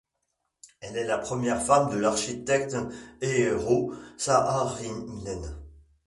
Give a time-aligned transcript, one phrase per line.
[0.79, 2.75] Elle est la première femme de l'architecte
[3.21, 5.55] Eero Saarinen.